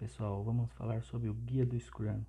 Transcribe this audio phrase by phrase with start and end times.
[0.00, 2.24] pessoal, vamos falar sobre o guia do Scrum.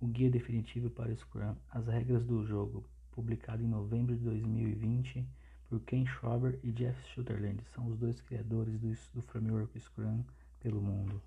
[0.00, 5.24] O guia definitivo para o Scrum, as regras do jogo, publicado em novembro de 2020
[5.68, 10.24] por Ken Schwaber e Jeff Sutherland, são os dois criadores do, do framework Scrum
[10.58, 11.22] pelo mundo.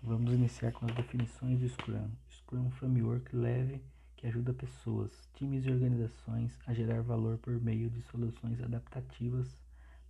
[0.00, 2.08] Vamos iniciar com as definições do Scrum.
[2.30, 3.82] Scrum é um framework leve
[4.20, 9.48] que ajuda pessoas, times e organizações a gerar valor por meio de soluções adaptativas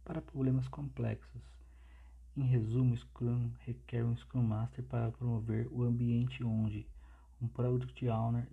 [0.05, 1.41] para problemas complexos.
[2.37, 6.85] Em resumo, Scrum requer um Scrum Master para promover o ambiente onde
[7.41, 8.49] um Product Owner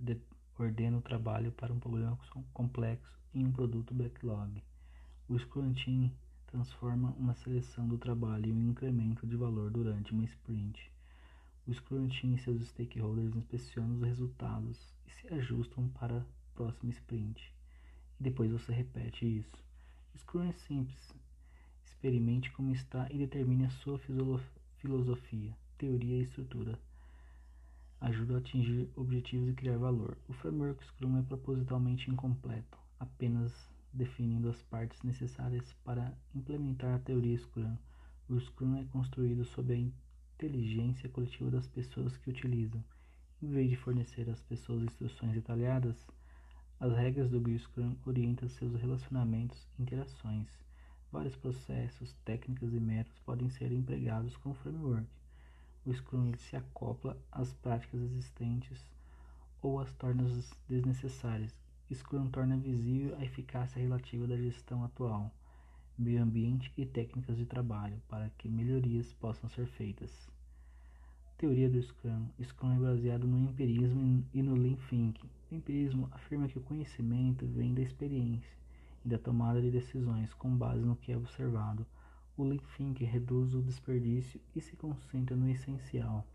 [0.60, 2.16] ordena o trabalho para um problema
[2.54, 4.64] complexo em um produto backlog.
[5.28, 6.12] O Scrum Team
[6.46, 10.92] transforma uma seleção do trabalho em um incremento de valor durante uma sprint.
[11.68, 16.92] O Scrum Team e seus stakeholders inspecionam os resultados e se ajustam para a próxima
[16.92, 17.54] sprint.
[18.18, 19.62] E depois você repete isso.
[20.18, 21.14] Scrum é simples.
[21.84, 24.00] Experimente como está e determine a sua
[24.78, 26.80] filosofia, teoria e estrutura.
[28.00, 30.18] Ajuda a atingir objetivos e criar valor.
[30.30, 33.52] O framework Scrum é propositalmente incompleto, apenas
[33.92, 37.76] definindo as partes necessárias para implementar a teoria Scrum.
[38.30, 39.78] O Scrum é construído sob a
[40.38, 42.84] inteligência coletiva das pessoas que utilizam.
[43.42, 46.06] Em vez de fornecer às pessoas instruções detalhadas,
[46.80, 50.48] as regras do Scrum orientam seus relacionamentos e interações.
[51.12, 55.08] Vários processos, técnicas e métodos podem ser empregados com o framework.
[55.84, 58.80] O Scrum se acopla às práticas existentes
[59.62, 60.24] ou as torna
[60.70, 61.56] desnecessárias.
[61.92, 65.32] Scrum torna visível a eficácia relativa da gestão atual
[65.98, 70.12] meio ambiente e técnicas de trabalho para que melhorias possam ser feitas.
[71.38, 72.28] Teoria do Scrum.
[72.44, 75.30] Scrum é baseado no empirismo e no Lean Thinking.
[75.52, 78.56] O empirismo afirma que o conhecimento vem da experiência
[79.04, 81.86] e da tomada de decisões com base no que é observado.
[82.36, 86.26] O Lean Thinking reduz o desperdício e se concentra no essencial.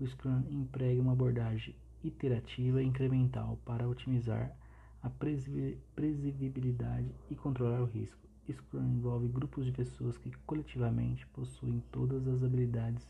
[0.00, 4.54] O Scrum emprega uma abordagem iterativa e incremental para otimizar
[5.02, 8.24] a previsibilidade e controlar o risco.
[8.52, 13.08] Scrum envolve grupos de pessoas que coletivamente possuem todas as habilidades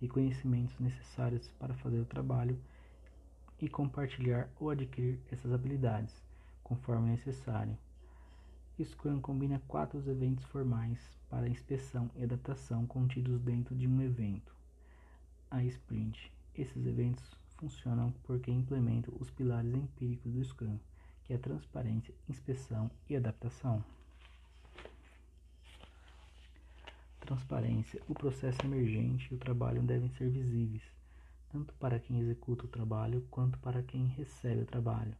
[0.00, 2.58] e conhecimentos necessários para fazer o trabalho
[3.60, 6.14] e compartilhar ou adquirir essas habilidades,
[6.62, 7.76] conforme necessário.
[8.82, 10.98] Scrum combina quatro eventos formais
[11.30, 14.54] para inspeção e adaptação contidos dentro de um evento.
[15.50, 16.30] A Sprint.
[16.54, 17.24] Esses eventos
[17.56, 20.78] funcionam porque implementam os pilares empíricos do Scrum,
[21.24, 23.82] que é transparência, inspeção e adaptação.
[27.26, 28.00] Transparência.
[28.08, 30.84] O processo emergente e o trabalho devem ser visíveis,
[31.50, 35.12] tanto para quem executa o trabalho quanto para quem recebe o trabalho.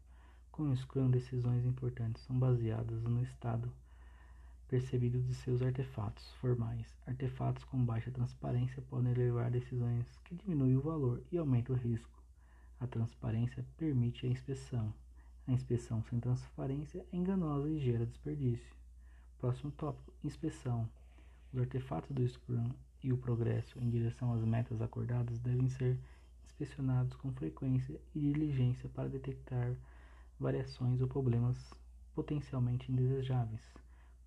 [0.52, 3.72] Com o Scrum, decisões importantes são baseadas no estado
[4.68, 6.96] percebido de seus artefatos formais.
[7.08, 11.78] Artefatos com baixa transparência podem levar a decisões que diminuem o valor e aumentam o
[11.78, 12.22] risco.
[12.78, 14.94] A transparência permite a inspeção.
[15.48, 18.76] A inspeção sem transparência é enganosa e gera desperdício.
[19.38, 20.88] Próximo tópico: inspeção.
[21.52, 22.70] Os artefatos do Scrum
[23.02, 25.98] e o progresso em direção às metas acordadas devem ser
[26.44, 29.74] inspecionados com frequência e diligência para detectar
[30.38, 31.56] variações ou problemas
[32.14, 33.62] potencialmente indesejáveis.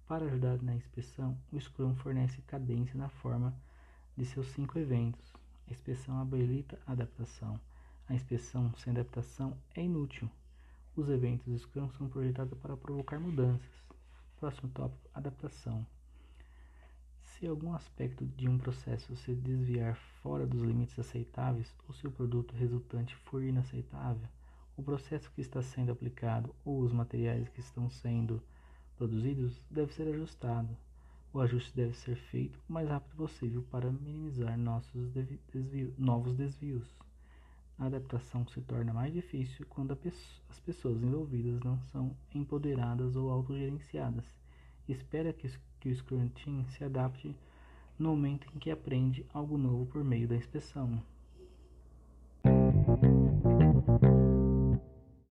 [0.07, 3.53] Para ajudar na inspeção, o Scrum fornece cadência na forma
[4.17, 5.33] de seus cinco eventos.
[5.67, 7.59] A inspeção habilita a adaptação.
[8.07, 10.29] A inspeção sem adaptação é inútil.
[10.95, 13.69] Os eventos Scrum são projetados para provocar mudanças.
[14.39, 15.85] Próximo tópico: adaptação.
[17.39, 22.11] Se algum aspecto de um processo se desviar fora dos limites aceitáveis ou se o
[22.11, 24.27] produto resultante for inaceitável,
[24.75, 28.43] o processo que está sendo aplicado ou os materiais que estão sendo
[28.97, 30.67] produzidos deve ser ajustado.
[31.31, 35.09] O ajuste deve ser feito o mais rápido possível para minimizar nossos
[35.53, 36.93] desvio, novos desvios.
[37.77, 44.25] A adaptação se torna mais difícil quando as pessoas envolvidas não são empoderadas ou autogerenciadas.
[44.89, 45.47] Espera que
[45.79, 47.35] que o Scrum Team se adapte
[47.97, 51.01] no momento em que aprende algo novo por meio da inspeção.